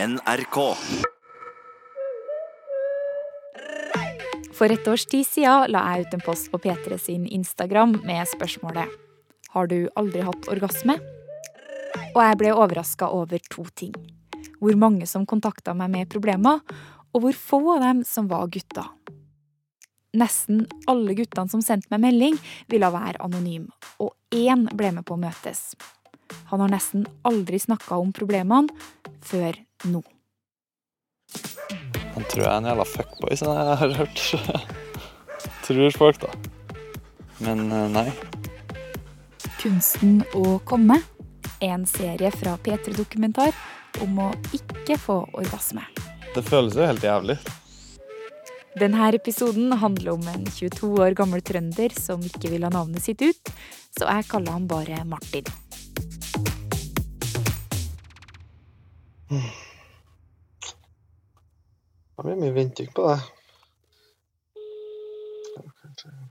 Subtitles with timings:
[0.00, 0.56] NRK.
[4.56, 8.28] For et års tid siden la jeg ut en post på P3 sin Instagram med
[8.30, 8.88] spørsmålet
[9.52, 10.96] Har du aldri hatt orgasme?
[12.14, 13.92] Og jeg ble overraska over to ting.
[14.62, 16.64] Hvor mange som kontakta meg med problemer,
[17.12, 18.88] og hvor få av dem som var gutter.
[20.16, 22.40] Nesten alle guttene som sendte meg melding,
[22.72, 23.68] ville være anonym,
[24.00, 25.74] og én ble med på å møtes.
[26.50, 28.68] Han har nesten aldri snakka om problemene
[29.24, 29.58] før
[29.90, 30.02] nå.
[32.14, 34.24] Han tror jeg er en jævla fuckboy, som jeg har hørt.
[35.70, 36.28] tror folk, da.
[37.38, 38.08] Men eh, nei.
[39.60, 40.98] Kunsten å komme
[41.60, 43.54] er en serie fra P3 Dokumentar
[44.02, 45.84] om å ikke få orgasme.
[46.34, 47.36] Det føles jo helt jævlig.
[48.78, 53.22] Denne episoden handler om en 22 år gammel trønder som ikke vil ha navnet sitt
[53.22, 53.50] ut,
[53.98, 55.48] så jeg kaller han bare Martin.
[59.30, 59.38] Det
[62.24, 63.20] blir mye venting på det.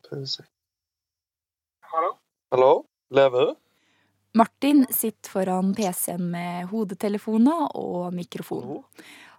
[0.10, 0.44] Pause.
[1.94, 2.12] Hallo?
[2.52, 2.72] Hallo?
[3.16, 3.56] Lever du?
[4.36, 8.84] Martin sitter foran PC-en med hodetelefoner og mikrofon.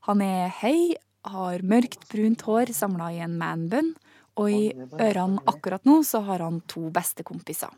[0.09, 0.97] Han er høy,
[1.29, 3.93] har mørkt brunt hår samla i en manbun,
[4.41, 7.71] og i ørene akkurat nå så har han to bestekompiser.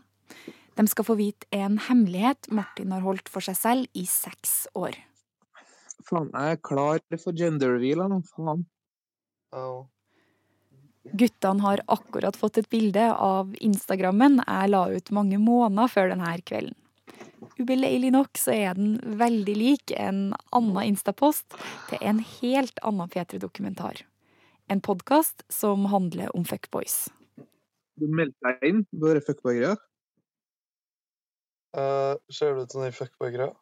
[0.78, 4.94] De skal få vite en hemmelighet Martin har holdt for seg selv i seks år.
[6.08, 8.20] Faen, jeg er klar for gender reveal nå.
[8.34, 8.64] Faen.
[9.52, 9.84] Oh.
[11.12, 16.36] Guttene har akkurat fått et bilde av Instagrammen jeg la ut mange måneder før denne
[16.46, 16.76] kvelden.
[17.58, 21.56] Ubeleilig nok så er den veldig lik en annen Instapost
[21.90, 24.04] til en helt annen P3-dokumentar.
[24.70, 27.10] En podkast som handler om fuckboys.
[28.00, 29.74] Du meldte deg inn på denne fuckboy-greia?
[31.76, 33.52] Uh, ser du ut som den fuckboy-greia?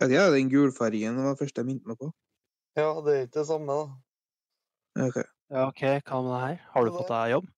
[0.00, 1.18] Ja, det er den gulfargen.
[1.18, 2.10] Det var det første jeg minte meg på.
[2.74, 5.06] Ja, det er ikke det samme, da.
[5.06, 5.20] Ok.
[5.54, 6.56] Ja, OK, hva med det her?
[6.74, 7.50] Har du fått deg jobb?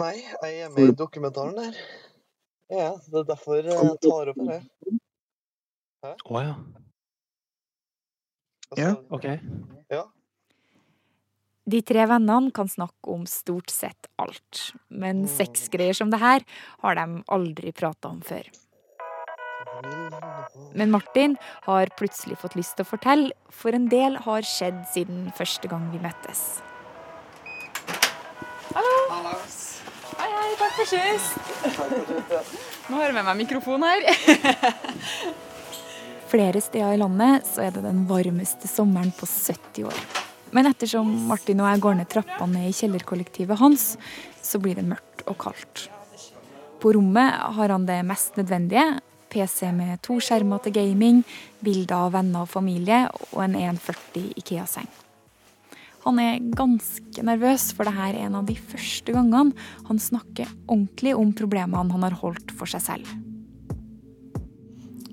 [0.00, 1.78] Nei, jeg er med i dokumentaren der.
[2.70, 4.60] Ja, det er derfor jeg tar opp det
[6.06, 6.54] Å oh, ja.
[8.78, 8.92] Ja.
[9.10, 9.26] OK.
[9.90, 10.04] Ja.
[11.70, 16.46] De tre vennene kan snakke om stort sett alt, men sexgreier som det her
[16.82, 18.46] har de aldri prata om før.
[20.74, 21.36] Men Martin
[21.66, 25.88] har plutselig fått lyst til å fortelle, for en del har skjedd siden første gang
[25.92, 26.60] vi møttes.
[28.70, 28.96] Hallo!
[30.20, 31.38] Hei, hei, takk for sist.
[32.90, 34.08] Nå har jeg med meg mikrofon her.
[36.30, 40.02] Flere steder i landet så er det den varmeste sommeren på 70 år.
[40.54, 43.94] Men ettersom Martin og jeg går ned trappene i kjellerkollektivet hans,
[44.42, 45.88] så blir det mørkt og kaldt.
[46.80, 49.00] På rommet har han det mest nødvendige.
[49.30, 51.22] PC med to skjermer til gaming,
[51.64, 54.90] bilder av venner og familie og en 1,40 Ikea-seng.
[56.06, 59.52] Han er ganske nervøs, for dette er en av de første gangene
[59.88, 63.16] han snakker ordentlig om problemene han har holdt for seg selv.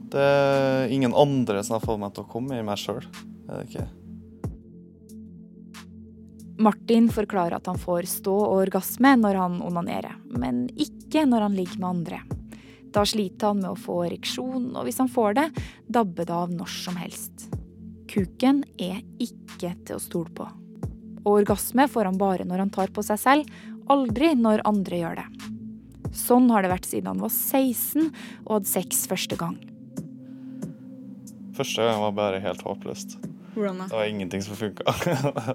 [0.07, 3.03] Det er ingen andre som har fått meg til å komme i meg sjøl.
[3.47, 3.87] Er det ikke?
[6.57, 11.57] Martin forklarer at han får stå og orgasme når han onanerer, men ikke når han
[11.59, 12.21] ligger med andre.
[12.95, 15.47] Da sliter han med å få ereksjon, og hvis han får det,
[15.91, 17.49] dabber det av når som helst.
[18.07, 20.47] Kuken er ikke til å stole på.
[21.25, 23.55] Og orgasme får han bare når han tar på seg selv,
[23.91, 25.27] aldri når andre gjør det.
[26.17, 28.07] Sånn har det vært siden han var 16
[28.45, 29.57] og hadde sex første gang.
[31.57, 33.17] Første gang var bare helt håpløst.
[33.57, 33.89] Hvordan da?
[33.89, 34.93] Det var ingenting som funka.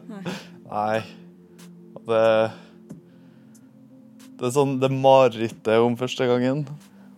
[0.72, 1.03] Nei.
[2.03, 2.22] Det
[4.41, 6.65] Det er sånn Det marerittet om første gangen.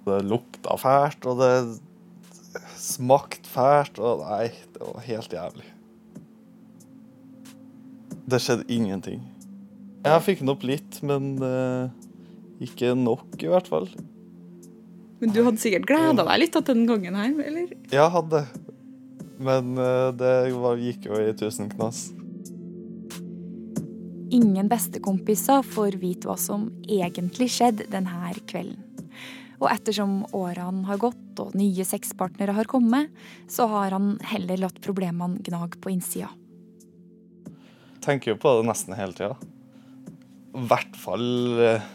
[0.04, 1.52] Det lukta fælt, og det
[2.78, 5.70] smakte fælt, og nei, det var helt jævlig.
[8.24, 9.22] Det skjedde ingenting.
[10.04, 11.88] Jeg fikk den opp litt, men uh,
[12.64, 13.88] ikke nok, i hvert fall.
[15.20, 17.72] Men du hadde sikkert gleda deg litt til den gangen her, eller?
[17.92, 18.44] Jeg hadde.
[19.44, 22.10] Men uh, det var, gikk jo i tusen knas.
[24.34, 28.93] Ingen bestekompiser får vite hva som egentlig skjedde denne kvelden.
[29.64, 33.08] Og ettersom årene har gått og nye sexpartnere har kommet,
[33.48, 36.28] så har han heller latt problemene gnage på innsida.
[38.04, 39.38] Tenker jo på det nesten hele tida.
[40.54, 41.24] I hvert fall
[41.64, 41.86] eh,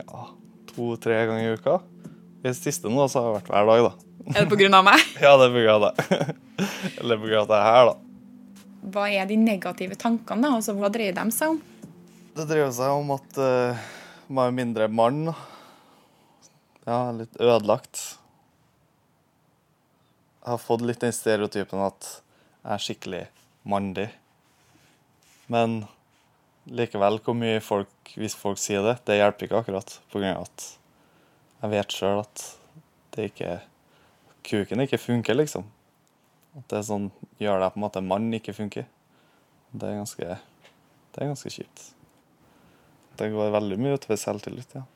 [0.00, 0.22] ja,
[0.72, 1.76] to-tre ganger i uka.
[2.40, 4.08] I det siste nå så har det vært hver dag, da.
[4.40, 5.04] Er det av meg?
[5.26, 6.08] Ja, det er av det.
[7.02, 7.96] Eller av at jeg er her, da.
[8.90, 10.56] Hva er de negative tankene, da?
[10.56, 11.62] Altså, hva dreier de seg om?
[12.32, 13.88] Det dreier seg om at uh,
[14.32, 15.26] man er mindre mann.
[15.28, 15.36] da.
[16.90, 18.00] Ja, litt ødelagt.
[20.40, 22.08] Jeg har fått litt den stereotypen at
[22.64, 23.20] jeg er skikkelig
[23.62, 24.08] mandig.
[25.46, 25.84] Men
[26.66, 29.96] likevel, hvor mye folk, hvis folk sier det, det hjelper ikke akkurat.
[30.10, 30.66] På grunn av at
[31.60, 32.46] jeg vet sjøl at
[33.14, 33.56] det ikke
[34.50, 35.70] Kuken ikke funker, liksom.
[36.58, 38.88] At det er sånn gjør deg på en måte mann ikke funker.
[39.70, 40.40] Det er ganske
[41.12, 41.90] Det er ganske kjipt.
[43.20, 44.88] Det går veldig mye utover selvtillit, ja.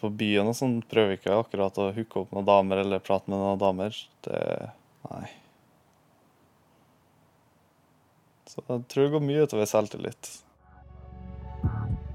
[0.00, 3.40] På byen og sånn prøver ikke akkurat å hooke opp noen damer eller prate med
[3.40, 3.96] noen damer.
[4.26, 4.40] Det
[5.08, 5.26] Nei.
[8.50, 10.30] Så jeg tror det går mye utover selvtillit.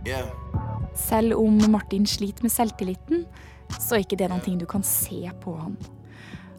[0.06, 0.30] Yeah.
[0.96, 3.26] Selv om Martin sliter med selvtilliten,
[3.80, 5.78] så er ikke det noen ting du kan se på han.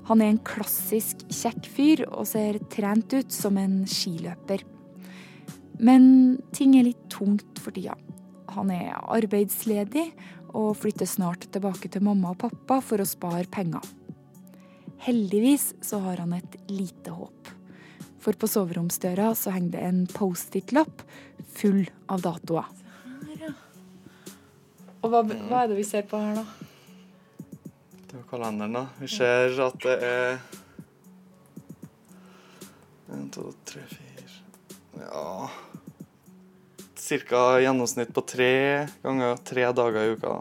[0.09, 4.63] Han er en klassisk kjekk fyr og ser trent ut som en skiløper.
[5.83, 7.97] Men ting er litt tungt for tida.
[8.57, 10.09] Han er arbeidsledig
[10.57, 13.85] og flytter snart tilbake til mamma og pappa for å spare penger.
[15.05, 17.53] Heldigvis så har han et lite håp.
[18.23, 21.05] For på soveromsdøra så henger det en Post-It-lapp
[21.57, 22.73] full av datoer.
[25.05, 26.47] Og hva, hva er det vi ser på her, da?
[28.09, 28.87] Det er kalenderen, da.
[28.99, 30.39] Vi ser at det er
[33.07, 34.17] En, to, tre, fire
[34.99, 35.47] Ja
[37.07, 38.53] Cirka gjennomsnitt på tre
[39.05, 40.33] ganger tre dager i uka.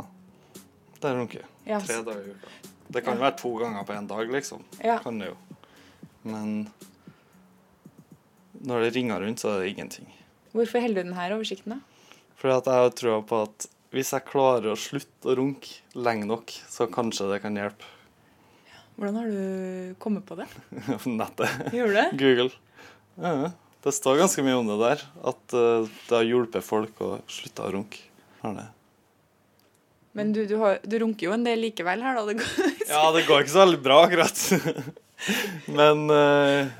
[0.97, 1.41] Det er runke.
[1.67, 2.53] Ja, Tre dager i uka.
[2.95, 4.63] Det kan være to ganger på en dag, liksom.
[4.81, 4.97] Ja.
[5.03, 5.35] Kan det jo.
[6.25, 6.55] Men
[8.65, 10.09] når det ringer rundt, så er det ingenting.
[10.55, 12.13] Hvorfor holder du denne oversikten, da?
[12.39, 16.25] Fordi at jeg har trua på at hvis jeg klarer å slutte å runke lenge
[16.29, 17.91] nok, så kanskje det kan hjelpe.
[18.95, 20.47] Hvordan har du kommet på det?
[21.19, 21.73] Nettet.
[21.75, 22.07] Gjorde det?
[22.19, 22.49] Google.
[23.21, 23.51] Ja,
[23.85, 25.01] det står ganske mye om det der.
[25.29, 28.01] At eh, det har hjulpet folk å slutte å runke.
[30.15, 32.25] Men du, du, har, du runker jo en del likevel her, da.
[32.25, 32.73] Det går.
[32.89, 34.41] Ja, det går ikke så veldig bra, akkurat.
[35.79, 36.73] Men eh,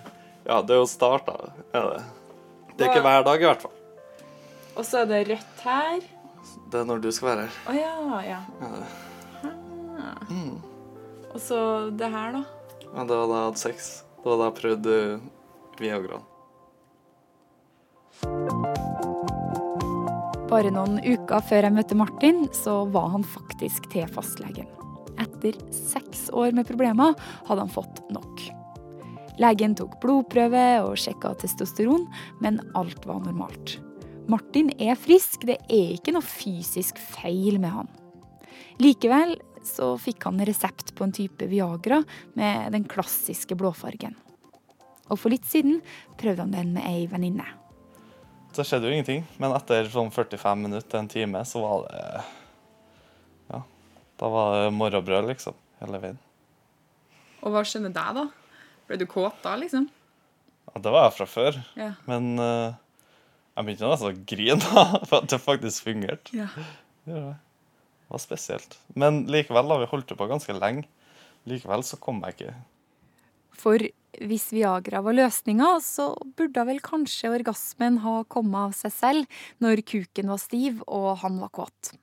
[0.49, 1.53] ja, det er jo start, da.
[1.77, 2.03] Er det.
[2.73, 3.77] det er ikke hver dag, i hvert fall.
[4.75, 6.11] Og så er det rødt her.
[6.73, 7.63] Det er når du skal være her.
[7.69, 8.43] Å ja, ja.
[8.65, 8.85] Ja.
[9.45, 10.29] Ah.
[10.29, 10.55] Mm.
[11.35, 11.59] Og så
[11.93, 12.45] det her, da.
[12.85, 13.97] Ja, det var da jeg hadde sex.
[14.21, 15.03] Det var da jeg prøvde
[15.77, 16.25] Viagra.
[20.55, 24.69] Bare noen uker før jeg møtte Martin, så var han faktisk til fastlegen.
[25.19, 27.11] Etter seks år med problemer
[27.49, 28.43] hadde han fått nok.
[29.43, 32.05] Legen tok blodprøve og sjekka testosteron,
[32.39, 33.73] men alt var normalt.
[34.31, 37.91] Martin er frisk, det er ikke noe fysisk feil med han.
[38.79, 39.35] Likevel
[39.67, 41.99] så fikk han resept på en type Viagra
[42.39, 44.15] med den klassiske blåfargen.
[45.11, 45.81] Og for litt siden
[46.15, 47.64] prøvde han den med ei venninne.
[48.55, 52.23] Så skjedde jo ingenting, men etter sånn 45 minutter en time, så var det
[53.51, 53.59] Ja.
[54.21, 55.57] Da var det morgenbrød, liksom.
[55.81, 56.19] Hele veien.
[57.43, 58.23] Og hva skjedde deg, da?
[58.87, 59.89] Ble du kåt da, liksom?
[60.71, 61.91] Ja, det var jeg fra før, Ja.
[62.07, 62.71] men uh,
[63.57, 66.31] jeg begynte nesten å grine da, for at det faktisk fungerte.
[66.33, 66.47] ja.
[67.05, 67.35] Det det.
[68.05, 68.75] Det var spesielt.
[68.93, 70.85] Men likevel, da, vi holdt det på ganske lenge.
[71.49, 72.51] Likevel så kom jeg ikke.
[73.57, 73.81] For
[74.23, 79.83] hvis Viagra var løsninga, så burde vel kanskje orgasmen ha kommet av seg selv når
[79.87, 81.93] kuken var stiv og han var kåt.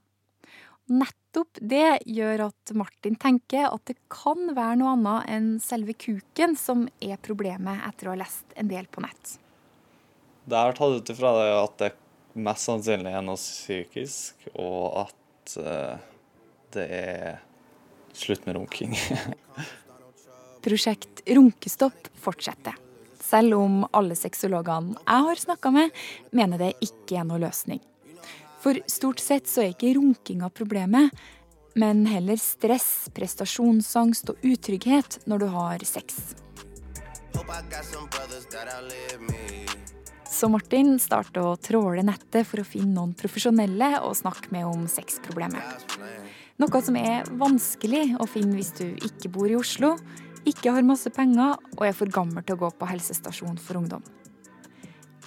[0.93, 6.57] Nettopp det gjør at Martin tenker at det kan være noe annet enn selve kuken
[6.59, 9.37] som er problemet etter å ha lest en del på nett.
[10.45, 11.93] Det er tatt ut ifra det at det
[12.35, 16.03] mest sannsynlig er noe psykisk, og at eh,
[16.75, 17.41] det er
[18.17, 18.97] slutt med runking.
[20.63, 22.77] Prosjekt Runkestopp fortsetter.
[23.23, 25.91] Selv om alle sexologene jeg har snakka med,
[26.31, 27.81] mener det ikke er noe løsning.
[28.63, 31.11] For stort sett så er ikke runkinga problemet,
[31.75, 36.21] men heller stress, prestasjonsangst og utrygghet når du har sex.
[40.31, 44.87] Så Martin starter å tråle nettet for å finne noen profesjonelle å snakke med om
[44.91, 45.97] sexproblemet.
[46.63, 49.97] Noe som er vanskelig å finne hvis du ikke bor i Oslo,
[50.49, 54.03] ikke har masse penger og er for gammel til å gå på helsestasjon for ungdom.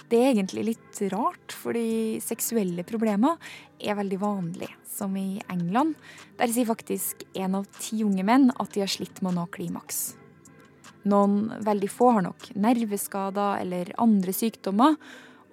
[0.06, 3.40] Det er egentlig litt rart, fordi seksuelle problemer
[3.82, 5.96] er veldig vanlig, som i England.
[6.38, 9.48] Der sier faktisk én av ti unge menn at de har slitt med å nå
[9.56, 10.14] klimaks.
[11.10, 14.94] Noen veldig få har nok nerveskader eller andre sykdommer,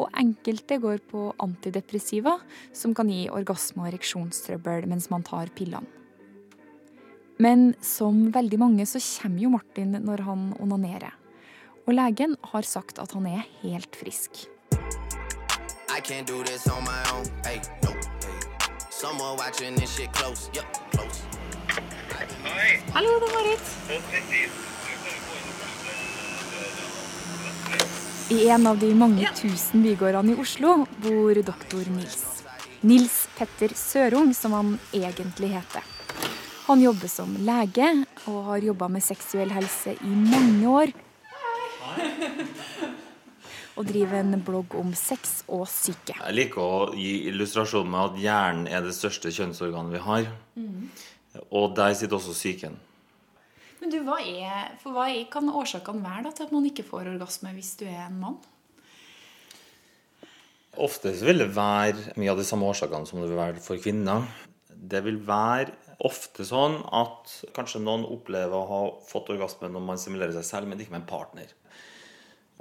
[0.02, 2.40] og enkelte går på antidepressiva,
[2.74, 6.03] som kan gi orgasme og ereksjonstrøbbel mens man tar pillene.
[7.38, 11.14] Men som veldig mange så kommer jo Martin når han onanerer.
[11.88, 14.46] Og legen har sagt at han er helt frisk.
[15.94, 16.42] Hey, no.
[17.44, 17.60] Hey.
[20.14, 20.50] Close.
[20.92, 21.24] Close.
[22.94, 23.66] Hallo, det er Marit.
[28.32, 32.24] I en av de mange tusen bygårdene i Oslo bor doktor Nils.
[32.82, 35.93] Nils Petter Sørung, som han egentlig heter.
[36.64, 37.88] Han jobber som lege
[38.32, 40.94] og har jobba med seksuell helse i mange år.
[43.74, 46.16] Og driver en blogg om sex og syke.
[46.16, 50.30] Jeg liker å gi illustrasjon med at hjernen er det største kjønnsorganet vi har.
[51.50, 52.80] Og der sitter også psyken.
[53.82, 56.86] Men du, hva, er, for hva er, kan årsakene være da, til at man ikke
[56.88, 58.38] får orgasme hvis du er en mann?
[60.80, 64.30] Ofte vil det være mye av de samme årsakene som det vil være for kvinner.
[64.72, 70.02] Det vil være ofte sånn at kanskje noen opplever å ha fått orgasme når man
[70.02, 71.54] simulerer seg selv, men ikke med en partner.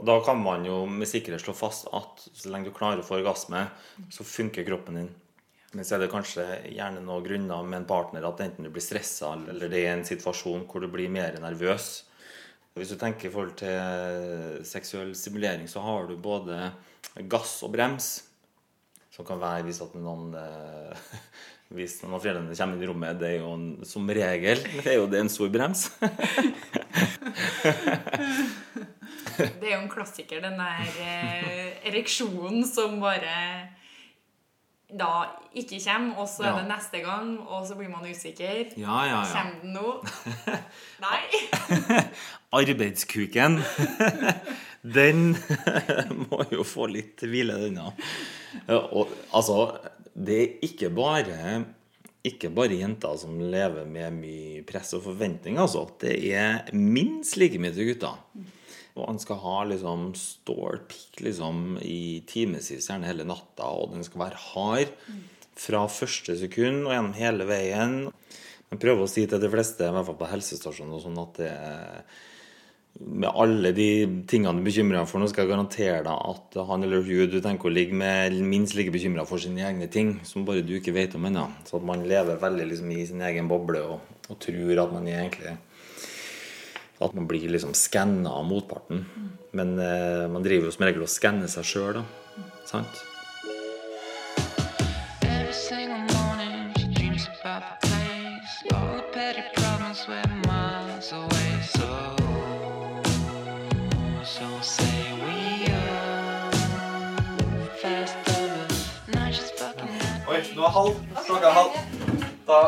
[0.00, 3.06] Og Da kan man jo med sikkerhet slå fast at så lenge du klarer å
[3.06, 3.66] få orgasme,
[4.10, 5.10] så funker kroppen din.
[5.72, 8.84] Men så er det kanskje gjerne noen grunner med en partner at enten du blir
[8.84, 12.04] stressa, eller det er en situasjon hvor du blir mer nervøs.
[12.76, 16.70] Hvis du tenker i forhold til seksuell stimulering, så har du både
[17.28, 18.12] gass og brems.
[19.12, 21.08] Som kan være hvis at noen eh,
[21.76, 23.18] hvis noen av foreldrene kommer inn i rommet.
[23.20, 25.86] Det er jo en, som regel det er jo det en stor brems.
[29.32, 33.36] Det er jo en klassiker, den der eh, ereksjonen som bare
[34.92, 35.08] da
[35.56, 36.58] ikke kommer, og så er Ja.
[36.60, 38.74] det neste gang, og så blir man usikker.
[38.76, 39.24] Ja, ja, ja.
[39.32, 40.04] Kommer den nå?
[41.06, 41.22] Nei.
[42.60, 43.62] Arbeidskuken,
[44.84, 45.32] den
[46.28, 47.94] må jo få litt hvile, den da.
[48.68, 49.58] Og altså,
[50.12, 51.64] det er ikke bare
[52.22, 55.88] ikke bare jenter som lever med mye press og forventning, altså.
[55.98, 58.20] Det er minst like mye til gutter.
[58.92, 64.26] Og han skal ha liksom stålpikk liksom, i timevis, gjerne hele natta, og den skal
[64.26, 64.92] være hard
[65.58, 67.96] fra første sekund og gjennom hele veien.
[68.70, 71.50] Jeg prøver å si til de fleste, i hvert fall på helsestasjonen, sånn, at det
[71.50, 72.04] er
[73.00, 73.88] med alle de
[74.28, 77.38] tingene du bekymrer deg for, nå skal jeg garantere deg at han eller hun du
[77.42, 80.94] tenker å ligge med, minst like bekymra for sine egne ting, som bare du ikke
[80.94, 81.46] vet om ennå.
[81.68, 85.08] Så at man lever veldig liksom i sin egen boble og, og tror at man
[85.08, 85.58] egentlig
[87.02, 89.00] At man blir liksom skanna av motparten.
[89.58, 92.04] Men eh, man driver jo som regel og skanner seg sjøl, da.
[92.68, 93.02] Sant?
[95.26, 96.11] Every single
[110.72, 110.96] halv.
[111.26, 111.78] Klokka halv.
[112.48, 112.60] Da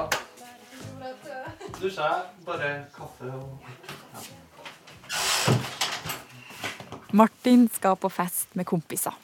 [1.80, 2.22] dusjer jeg.
[2.46, 3.58] Bare kaffe og
[7.14, 9.14] Martin skal på fest med kompiser.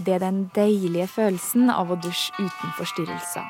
[0.00, 3.44] Det er den deilige følelsen av å dusje uten forstyrrelser.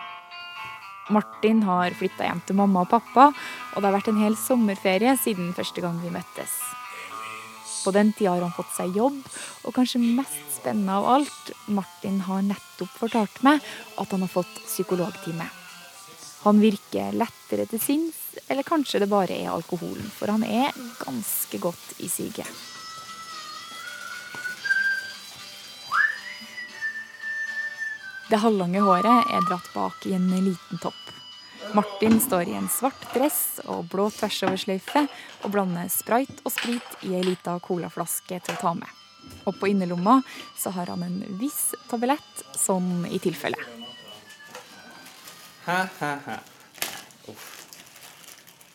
[1.15, 5.15] Martin har flytta hjem til mamma og pappa, og det har vært en hel sommerferie
[5.23, 6.59] siden første gang vi møttes.
[7.85, 9.21] På den tida har han fått seg jobb,
[9.65, 13.63] og kanskje mest spennende av alt, Martin har nettopp fortalt meg
[14.01, 15.47] at han har fått psykologtime.
[16.43, 18.19] Han virker lettere til sinns,
[18.49, 22.49] eller kanskje det bare er alkoholen, for han er ganske godt i siget.
[28.31, 31.20] Det halvlange håret er dratt bak i en liten topp.
[31.75, 35.05] Martin står i en svart dress og blå tversoversløyfe
[35.45, 38.89] og blander sprite og sprit i ei lita colaflaske til å ta med.
[39.47, 40.21] Og på innerlomma
[40.59, 43.61] så har han en viss tablett, sånn i tilfelle.
[45.67, 46.39] Hæ-hæ-hæ.
[47.31, 47.49] Uff.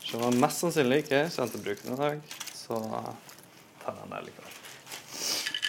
[0.05, 2.79] Så var mest sannsynlig ikke kjent til bruken i dag, så
[3.81, 4.61] tar jeg den der likevel.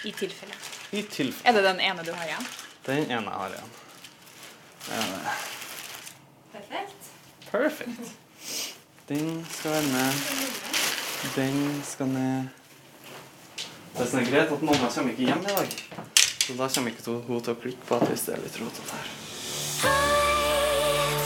[0.05, 0.59] I tilfelle.
[0.91, 1.49] I tilfelle.
[1.49, 2.49] Er det den ene du har igjen?
[2.85, 3.75] Den ene jeg har igjen.
[4.87, 5.35] Den ene.
[6.53, 6.96] Perfekt.
[7.51, 8.15] Perfect.
[9.09, 10.11] Den skal være med.
[11.35, 12.47] Den skal ned.
[13.97, 15.71] Det er sånn greit at mamma kommer ikke hjem i dag.
[16.43, 18.57] Så da kommer ikke til- hun til å klikke på at hvis det er litt
[18.61, 19.07] rotete her.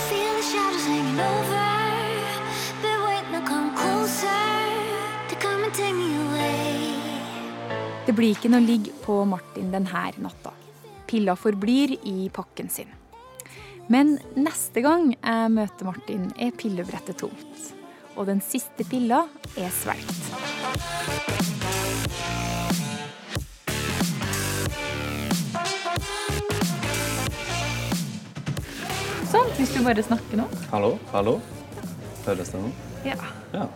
[0.10, 1.68] Feel the shadows hanging over.
[2.82, 4.46] But wait, now come closer.
[5.30, 6.96] To come and take me away.
[8.06, 10.54] Det blir ikke noe ligg på Martin denne natta.
[11.08, 12.88] Pilla forblir i pakken sin.
[13.92, 17.64] Men neste gang jeg møter Martin, er pillebrettet tomt.
[18.16, 19.26] Og den siste pilla
[19.60, 20.30] er svelgt.
[29.28, 30.48] Sånn, hvis du bare snakker nå.
[30.72, 30.94] Hallo?
[31.12, 31.36] Hallo?
[32.30, 32.72] Høres det nå?
[33.10, 33.18] Ja.
[33.52, 33.68] Ja.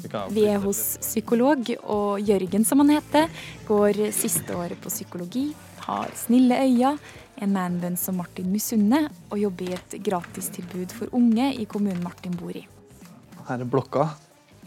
[0.00, 0.08] Vi
[0.38, 3.28] Vi er hos psykolog, og Jørgen, som han heter,
[3.68, 5.50] går siste året på psykologi,
[5.84, 6.96] har snille øyne,
[7.42, 12.36] en manbun som Martin misunner, og jobber i et gratistilbud for unge i kommunen Martin
[12.38, 12.66] bor i.
[13.48, 14.08] her er blokka.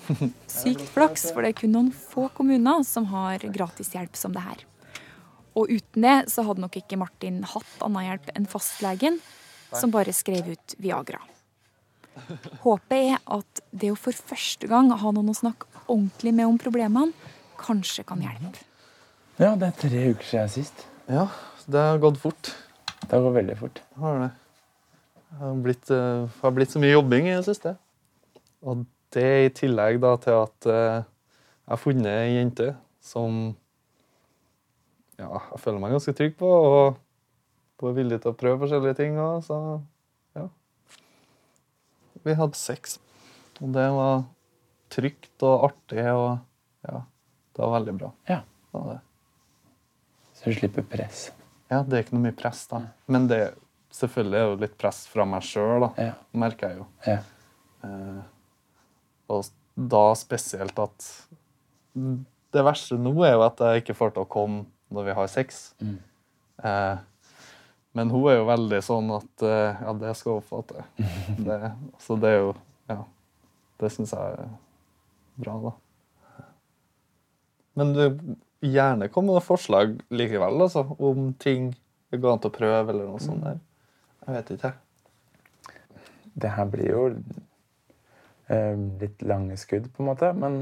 [0.48, 4.66] Sykt flaks, for det er kun noen få kommuner som har gratishjelp som det her.
[5.58, 9.18] Og uten det så hadde nok ikke Martin hatt annen hjelp enn fastlegen,
[9.74, 11.20] som bare skrev ut Viagra.
[12.64, 16.62] Håpet er at det å for første gang ha noen å snakke ordentlig med om
[16.62, 17.14] problemene,
[17.58, 18.64] kanskje kan hjelpe.
[19.38, 20.86] Ja, det er tre uker siden sist.
[21.10, 21.28] Ja,
[21.68, 22.56] det har gått fort.
[23.02, 23.82] Det har gått veldig fort.
[24.00, 24.30] Har det.
[25.30, 27.76] Det har blitt, eh, har blitt så mye jobbing i det siste.
[28.64, 31.04] Og det i tillegg da til at eh,
[31.68, 32.70] jeg har funnet ei jente
[33.04, 33.56] som
[35.18, 36.98] ja, jeg føler meg ganske trygg på, og
[37.82, 39.18] hun er villig til å prøve forskjellige ting.
[39.20, 39.58] Og, så
[40.38, 40.48] ja.
[42.24, 43.00] Vi hadde sex,
[43.60, 44.24] og det var
[44.94, 46.38] trygt og artig, og
[46.88, 47.02] ja,
[47.58, 48.14] det var veldig bra.
[48.30, 48.40] Ja.
[50.38, 51.28] Så du slipper press.
[51.68, 52.82] Ja, det er ikke noe mye press, da.
[53.12, 53.42] Men det
[53.96, 56.12] selvfølgelig er jo litt press fra meg sjøl, da.
[56.38, 56.88] Merker jeg jo.
[57.08, 57.20] Ja.
[57.86, 58.22] Eh,
[59.34, 61.06] og da spesielt at
[61.94, 65.28] Det verste nå er jo at jeg ikke får til å komme når vi har
[65.30, 65.60] sex.
[65.84, 65.98] Mm.
[66.64, 66.98] Eh,
[67.98, 70.86] men hun er jo veldig sånn at eh, ja, det skal hun få til.
[71.48, 71.58] Det,
[72.02, 72.56] så det er jo
[72.88, 73.02] Ja.
[73.78, 74.48] Det syns jeg er
[75.38, 75.72] bra, da.
[77.78, 78.04] Men du,
[78.74, 81.72] gjerne komme med forslag likevel, altså, om ting
[82.12, 83.58] det går an til å prøve, eller noe sånt der.
[84.28, 84.84] Jeg vet ikke, jeg.
[86.38, 87.02] Det her blir jo
[88.54, 90.30] eh, litt lange skudd, på en måte.
[90.38, 90.62] Men,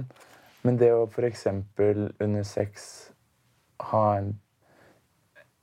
[0.66, 1.46] men det å f.eks.
[1.50, 2.88] under sex
[3.92, 4.32] ha en,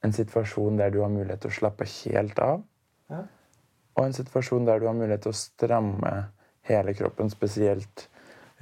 [0.05, 2.63] en situasjon der du har mulighet til å slappe helt av,
[3.13, 3.25] Ja.
[3.99, 6.13] og en situasjon der du har mulighet til å stramme
[6.69, 8.07] hele kroppen, spesielt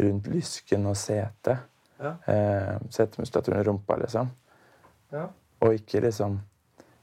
[0.01, 1.67] rundt lysken og setet.
[2.01, 2.15] Ja.
[2.33, 4.31] Eh, setemuskulaturen i rumpa, liksom.
[5.13, 5.27] Ja.
[5.61, 6.39] Og ikke liksom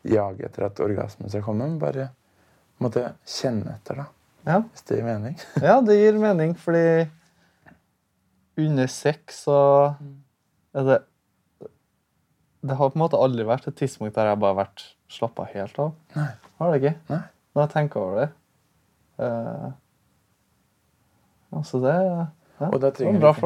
[0.07, 2.09] jage etter at orgasmen skal komme, men bare
[2.81, 4.07] måtte kjenne etter, da.
[4.47, 4.61] Ja.
[4.71, 5.37] Hvis det gir mening.
[5.67, 7.07] Ja, det gir mening, fordi
[8.57, 9.57] under sex så
[10.73, 10.97] er det
[12.65, 15.45] Det har på en måte aldri vært et tidspunkt der jeg bare har vært slappa
[15.53, 15.91] helt av.
[16.17, 16.29] Nei.
[16.57, 16.95] Har det ikke?
[17.11, 17.19] Nei.
[17.53, 18.29] Når jeg tenker over det.
[19.17, 19.69] Uh,
[21.57, 21.93] altså det,
[22.59, 23.41] Og da det trenger bra ikke-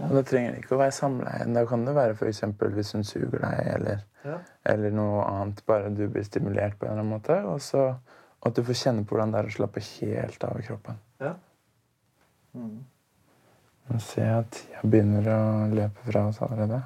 [0.00, 0.06] Ja.
[0.08, 1.54] Og det trenger ikke å være samleie.
[1.54, 4.38] Da kan det være eksempel hvis hun suger deg, eller, Ja.
[4.64, 5.64] eller noe annet.
[5.66, 7.44] Bare du blir stimulert på en eller annen måte.
[7.46, 7.96] Og så
[8.44, 10.96] at du får kjenne på hvordan det er å slappe helt av i kroppen.
[11.20, 11.34] Ja.
[12.56, 12.84] Mm.
[13.90, 16.82] Nå ser jeg at tida begynner å løpe fra oss allerede.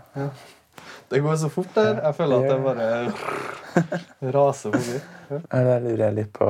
[1.08, 1.94] Det går så fort der.
[2.02, 5.00] Jeg føler at det bare raser forbi.
[5.30, 6.46] Ja, Da lurer jeg litt på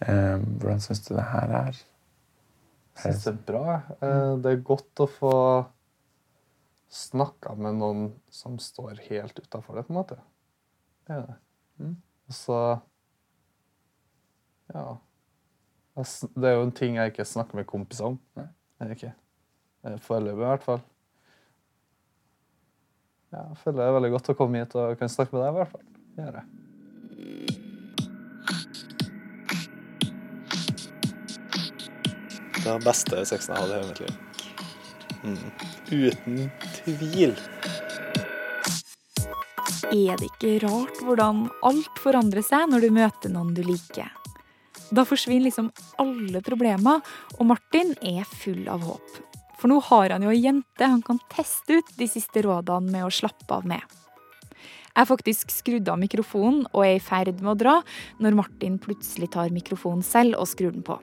[0.00, 1.80] eh, hvordan syns du det her er?
[2.94, 3.74] Jeg syns det er bra.
[4.00, 5.32] Eh, Det er godt å få
[6.94, 10.18] snakka med noen som står helt utafor det, på en måte.
[11.08, 11.36] Det er det.
[11.82, 11.96] Mm.
[12.28, 12.60] Og så
[14.74, 14.96] Ja.
[15.94, 18.18] Det er jo en ting jeg ikke snakker med kompiser om.
[18.82, 19.12] Ikke?
[19.84, 20.80] Eh, Foreløpig, i hvert fall.
[23.32, 25.50] Ja, jeg føler det er veldig godt å komme hit og kunne snakke med deg,
[25.52, 25.84] i hvert fall.
[26.14, 26.63] Det gjør jeg.
[32.64, 34.24] Det beste sexen jeg hadde i hele mitt.
[35.24, 35.50] Mm.
[35.92, 36.38] Uten
[36.78, 37.34] tvil.
[39.92, 44.08] Er det ikke rart hvordan alt forandrer seg når du møter noen du liker?
[44.94, 47.04] Da forsvinner liksom alle problemer,
[47.38, 49.20] og Martin er full av håp.
[49.60, 53.06] For nå har han jo ei jente han kan teste ut de siste rådene med
[53.06, 53.80] å slappe av med.
[54.94, 57.80] Jeg har faktisk skrudd av mikrofonen og er i ferd med å dra,
[58.22, 61.00] når Martin plutselig tar mikrofonen selv og skrur den på.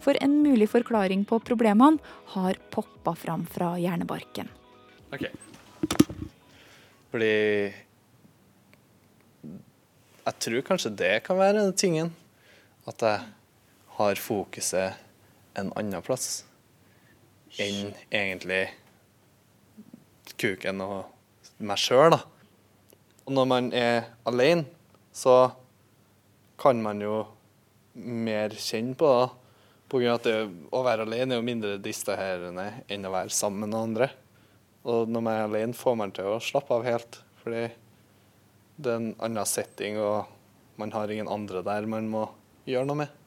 [0.00, 2.00] For en mulig forklaring på problemene
[2.34, 4.48] har poppa fram fra hjernebarken.
[5.12, 5.26] OK.
[7.10, 7.34] Fordi
[10.20, 12.12] Jeg tror kanskje det kan være den tingen.
[12.86, 13.24] At jeg
[13.96, 15.00] har fokuset
[15.58, 16.44] en annen plass
[17.58, 18.68] enn egentlig
[20.38, 22.20] kuken og meg sjøl, da.
[23.26, 24.64] Og når man er alene,
[25.12, 25.50] så
[26.60, 27.24] kan man jo
[27.94, 29.39] mer kjenne på det.
[29.90, 30.34] På grunn av at det,
[30.70, 34.10] å være alene er jo mindre distraherende enn å være sammen med noen andre.
[34.86, 37.18] Og når man er alene, får man til å slappe av helt.
[37.42, 37.64] Fordi
[38.80, 40.30] det er en annen setting, og
[40.80, 42.28] man har ingen andre der man må
[42.70, 43.19] gjøre noe med.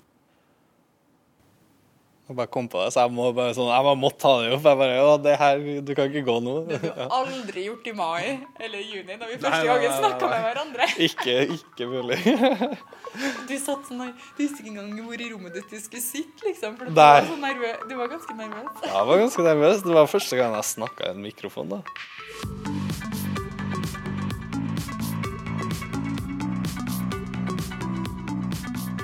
[2.34, 4.48] Jeg bare kom på det, så jeg må bare sånn, jeg bare måtte ta det
[4.56, 4.64] opp.
[4.66, 6.54] Jeg bare, å, det her, Du kan ikke gå nå.
[6.66, 8.24] du aldri gjort i mai
[8.58, 10.88] eller juni, når vi første nei, gangen snakka med hverandre.
[11.06, 12.18] Ikke, ikke mulig.
[13.46, 16.80] Du satt sånn du visste ikke engang hvor i rommet ditt du skulle sitte, liksom.
[16.80, 17.06] For du Nei.
[17.20, 17.84] var, så nervøs.
[17.86, 18.72] du var ganske nervøs.
[18.82, 19.84] Ja, Jeg var ganske nervøs.
[19.86, 21.76] Det var første gang jeg snakka i en mikrofon.
[21.78, 21.84] da.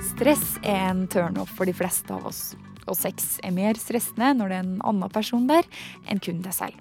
[0.10, 2.42] Stress er en turnoff for de fleste av oss.
[2.90, 5.68] Og sex er mer stressende når det er en annen person der,
[6.10, 6.78] enn kun deg selv.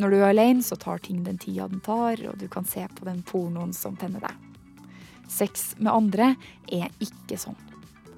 [0.00, 2.86] Når du er alene, så tar ting den tida den tar, og du kan se
[2.96, 4.34] på den pornoen som tenner deg.
[5.30, 6.32] Sex med andre
[6.72, 7.58] er ikke sånn.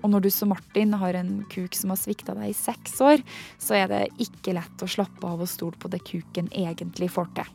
[0.03, 3.23] Og når du som Martin har en kuk som har svikta deg i seks år,
[3.63, 7.29] så er det ikke lett å slappe av og stole på det kuken egentlig får
[7.39, 7.51] til.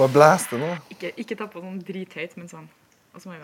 [0.00, 0.68] Bare blæs det nå.
[0.96, 2.68] Ikke, ta på sånn drithøyt, men sånn.
[3.12, 3.42] Og så må jeg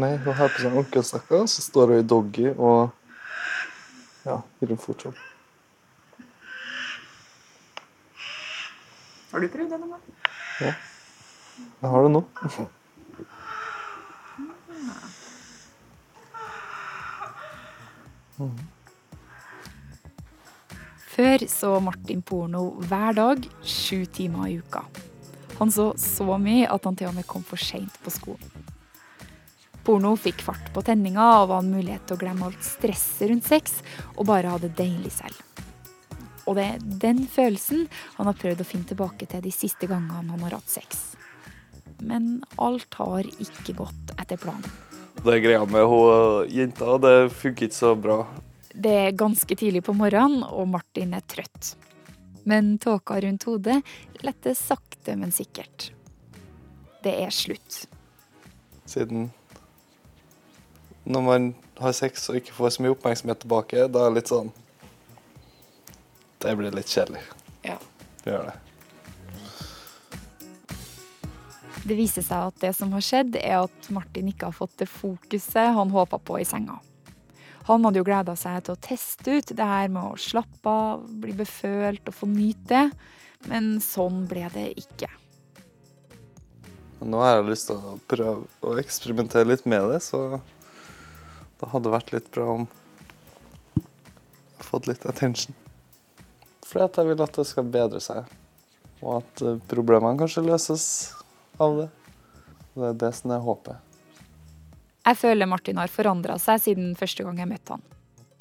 [0.00, 2.92] Nei, hun har på seg ankelsekker, så står hun i doggy og
[4.26, 5.22] ja, gir en fortsatt.
[9.32, 10.76] Har du prøvd det noen gang?
[11.80, 12.22] Jeg har det nå.
[21.10, 24.84] Før så Martin porno hver dag, sju timer i uka.
[25.58, 28.68] Han så så mye at han til og med kom for seint på skolen.
[29.84, 33.48] Porno fikk fart på tenninga og var en mulighet til å glemme alt stresset rundt
[33.48, 33.80] sex
[34.16, 35.40] og bare ha det deilig selv.
[36.48, 40.32] Og det er den følelsen han har prøvd å finne tilbake til de siste gangene
[40.32, 41.02] han har hatt sex.
[42.00, 44.89] Men alt har ikke gått etter planen.
[45.20, 48.22] Det er greia med hun jenta, det funker ikke så bra.
[48.72, 51.74] Det er ganske tidlig på morgenen, og Martin er trøtt.
[52.48, 53.82] Men tåka rundt hodet
[54.24, 55.90] letter sakte, men sikkert.
[57.04, 57.82] Det er slutt.
[58.88, 59.28] Siden
[61.04, 64.32] når man har sex og ikke får så mye oppmerksomhet tilbake, da er det litt
[64.32, 64.50] sånn
[66.40, 67.22] Det blir litt kjedelig.
[67.66, 67.76] Ja.
[68.24, 68.69] Det gjør det.
[71.90, 74.86] Det viser seg at det som har skjedd, er at Martin ikke har fått det
[74.86, 76.76] fokuset han håpa på i senga.
[77.66, 81.02] Han hadde jo gleda seg til å teste ut det her med å slappe av,
[81.22, 82.84] bli befølt og få nyte det,
[83.50, 85.10] men sånn ble det ikke.
[87.02, 90.38] Nå har jeg lyst til å prøve å eksperimentere litt med det, så
[91.58, 92.66] det hadde vært litt bra om
[93.80, 95.58] jeg fått litt attention.
[96.62, 98.28] Fordi at jeg vil at det skal bedre seg,
[99.02, 100.84] og at problemene kanskje løses
[101.60, 101.88] av det.
[102.74, 103.86] Det er det som er håpet.
[105.00, 107.86] Jeg føler Martin har forandra seg siden første gang jeg møtte han.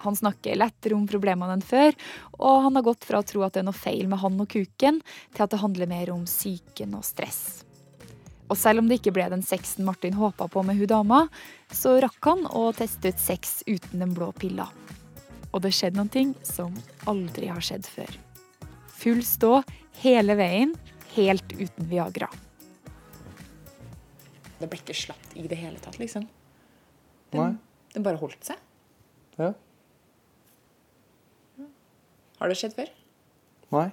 [0.03, 1.95] Han snakker lettere om problemene enn før,
[2.39, 4.47] og han har gått fra å tro at det er noe feil med han og
[4.51, 5.01] kuken,
[5.35, 7.41] til at det handler mer om psyken og stress.
[8.49, 11.19] Og selv om det ikke ble den sexen Martin håpa på med hun dama,
[11.71, 14.69] så rakk han å teste ut sex uten den blå pilla.
[15.51, 16.73] Og det skjedde noen ting som
[17.09, 18.19] aldri har skjedd før.
[18.99, 19.59] Full stå
[20.01, 20.73] hele veien,
[21.15, 22.29] helt uten Viagra.
[24.59, 26.27] Det ble ikke slapt i det hele tatt, liksom.
[27.33, 27.57] Den,
[27.93, 28.59] den bare holdt seg.
[29.39, 29.53] Ja.
[32.39, 32.91] Har det skjedd før?
[33.75, 33.87] Nei.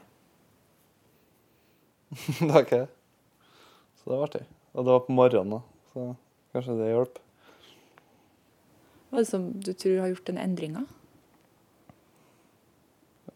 [2.41, 2.91] det har ikke det.
[3.99, 4.45] Så det var artig.
[4.73, 5.87] Og det var på morgenen, da.
[5.93, 6.11] Så
[6.55, 7.23] kanskje det hjalp.
[9.07, 10.85] Hva er det som du tror har gjort den endringa?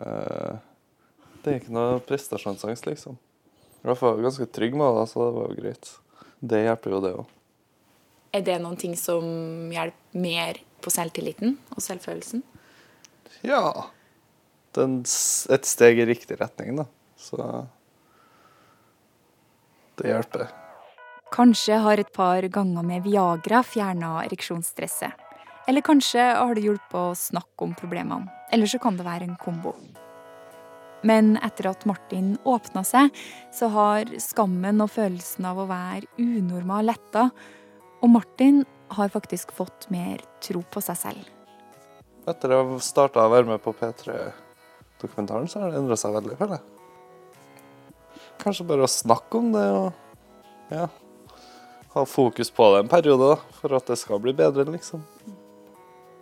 [0.01, 0.61] Eh,
[1.40, 3.19] det er ikke noe prestasjonsangst, liksom.
[3.81, 5.93] Jeg var i hvert fall ganske trygg med det, så det var jo greit.
[6.40, 7.37] Det hjelper jo, det òg.
[8.33, 9.24] Er det noen ting som
[9.74, 12.44] hjelper mer på selvtilliten og selvfølelsen?
[13.46, 13.90] Ja.
[14.70, 16.87] Det er et steg i riktig retning, da.
[17.18, 17.40] Så
[19.98, 20.46] det hjelper.
[21.31, 25.26] Kanskje har et par ganger med Viagra fjerna ereksjonsstresset.
[25.68, 28.31] Eller kanskje har det hjulpet å snakke om problemene.
[28.50, 29.74] Eller så kan det være en kombo.
[31.07, 33.15] Men etter at Martin åpna seg,
[33.55, 37.29] så har skammen og følelsen av å være unormal letta.
[38.01, 38.65] Og Martin
[38.97, 41.31] har faktisk fått mer tro på seg selv.
[42.29, 46.37] Etter å ha starta å være med på P3-dokumentaren, så har det endra seg veldig,
[46.39, 47.97] føler jeg.
[48.41, 50.87] Kanskje bare å snakke om det og ja,
[51.95, 55.03] ha fokus på det en periode, da, for at det skal bli bedre, liksom.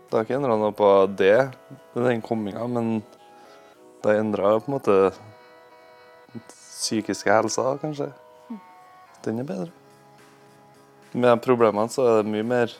[0.08, 0.88] Det har ikke endra noe på
[1.18, 1.50] det,
[1.94, 3.02] den komminga, men
[4.08, 4.96] det endra på en måte
[6.48, 8.10] psykiske helsa, kanskje.
[9.24, 9.72] Den er bedre.
[11.12, 12.72] Med problemene så er det mye mer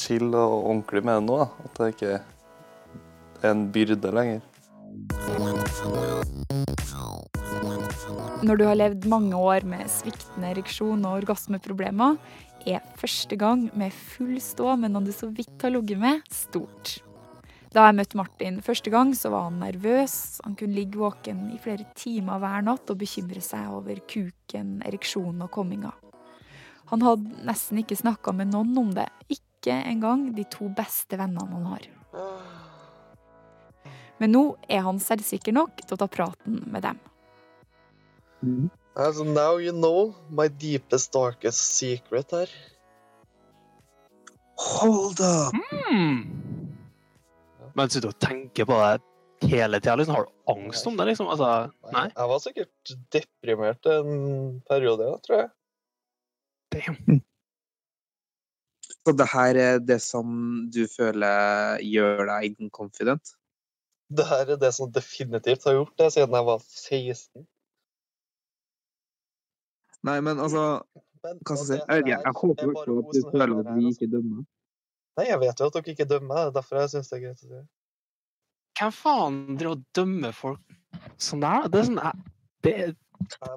[0.00, 1.40] chill og ordentlig med det nå.
[1.64, 4.46] At det ikke er en byrde lenger.
[8.40, 12.16] Når du har levd mange år med sviktende ereksjon og orgasmeproblemer,
[12.68, 16.98] er første gang med full stå med noen du så vidt har ligget med, stort.
[17.70, 20.40] Da jeg møtte Martin første gang, så var han nervøs.
[20.42, 25.44] Han kunne ligge våken i flere timer hver natt og bekymre seg over kuken, ereksjonen
[25.46, 25.92] og komminga.
[26.90, 31.46] Han hadde nesten ikke snakka med noen om det, ikke engang de to beste vennene
[31.52, 31.86] han har.
[34.18, 36.98] Men nå er han selvsikker nok til å ta praten med dem.
[38.96, 42.50] Uh, so now you know my deepest, darkest secret her.
[44.58, 45.54] Hold up!
[45.86, 46.49] Hmm.
[47.76, 49.96] Men sitter du og tenker på det hele tida?
[50.00, 51.30] Liksom, har du angst om det, liksom?
[51.32, 51.48] Altså,
[51.94, 52.06] nei?
[52.12, 54.14] Jeg var sikkert deprimert en
[54.68, 55.50] periode, tror jeg.
[56.74, 57.20] Damn.
[59.00, 60.26] Så det her er det som
[60.74, 63.32] du føler gjør deg inconfident?
[64.10, 67.46] Det her er det som definitivt har gjort det siden jeg var 16.
[70.08, 70.64] Nei, men altså
[71.20, 71.76] Hva skal jeg si?
[71.78, 74.44] Jeg, ikke, jeg håper i hvert at du føler at vi ikke dømmer.
[75.20, 76.46] Nei, jeg vet jo at dere ikke dømmer.
[76.46, 77.62] Det er derfor jeg syns det er greit å si.
[78.80, 80.76] Hvem faen driver og dømmer folk
[81.20, 81.66] sånn der?
[81.66, 81.70] da?
[81.70, 82.26] Det er sånn
[82.64, 82.94] det er,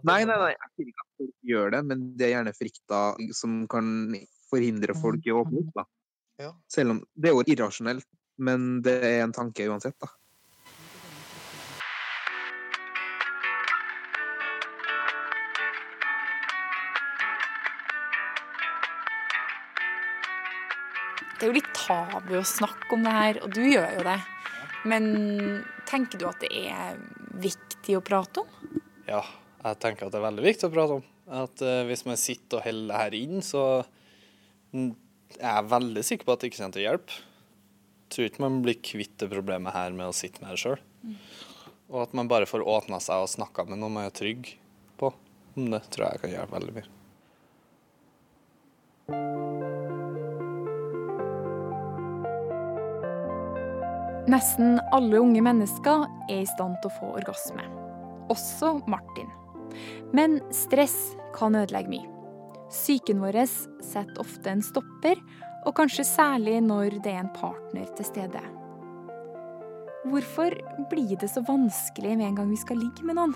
[0.04, 3.00] Nei, nei, nei, jeg sier ikke at folk gjør det, men det er gjerne frykta
[3.36, 3.88] som kan
[4.52, 5.72] forhindre folk i å åpne opp.
[5.80, 5.86] da.
[6.44, 6.50] Ja.
[6.72, 8.08] Selv om det er jo irrasjonelt,
[8.44, 9.96] men det er en tanke uansett.
[10.04, 10.12] da.
[21.44, 24.20] Det er jo litt tabu å snakke om det her, og du gjør jo det.
[24.88, 25.08] Men
[25.84, 26.96] tenker du at det er
[27.44, 28.80] viktig å prate om?
[29.10, 29.20] Ja,
[29.60, 31.04] jeg tenker at det er veldig viktig å prate om.
[31.28, 33.66] At uh, Hvis man sitter og holder det her inn, så
[34.72, 34.96] jeg
[35.42, 37.20] er jeg veldig sikker på at det ikke kommer til å hjelpe.
[37.20, 40.80] Jeg tror ikke man blir kvitt det problemet her med å sitte med det sjøl.
[41.92, 44.56] Og at man bare får åpna seg og snakka med noen man er trygg
[44.96, 45.12] på
[45.60, 46.92] det, tror jeg kan hjelpe veldig mye.
[54.24, 57.66] Nesten alle unge mennesker er i stand til å få orgasme.
[58.32, 59.28] Også Martin.
[60.16, 60.96] Men stress
[61.36, 62.10] kan ødelegge mye.
[62.72, 65.20] Psyken vår setter ofte en stopper,
[65.68, 68.42] og kanskje særlig når det er en partner til stede.
[70.08, 70.56] Hvorfor
[70.92, 73.36] blir det så vanskelig med en gang vi skal ligge med noen?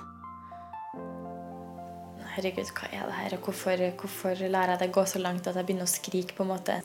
[2.38, 3.34] Herregud, hva er det her?
[3.34, 6.36] Og hvorfor, hvorfor lar jeg det gå så langt at jeg begynner å skrike?
[6.38, 6.76] på en måte?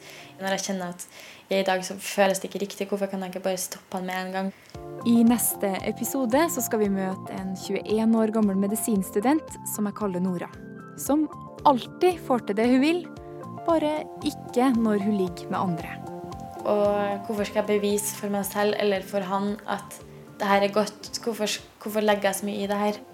[0.40, 1.04] Når jeg kjenner at
[1.50, 4.08] jeg i dag så føles det ikke riktig, hvorfor kan jeg ikke bare stoppe han
[4.08, 4.48] med en gang?
[5.04, 10.24] I neste episode så skal vi møte en 21 år gammel medisinstudent som jeg kaller
[10.24, 10.48] Nora.
[10.96, 11.28] Som
[11.68, 13.04] alltid får til det hun vil,
[13.68, 13.92] bare
[14.24, 15.94] ikke når hun ligger med andre.
[16.64, 20.00] Og hvorfor skal jeg bevise for meg selv eller for han at
[20.40, 21.12] det her er godt?
[21.20, 23.04] Hvorfor, hvorfor legger jeg så mye i det her?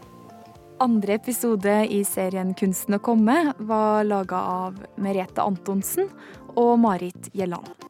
[0.81, 6.07] Andre episode i serien Kunsten å komme var laga av Merete Antonsen
[6.55, 7.88] og Marit Gjelland.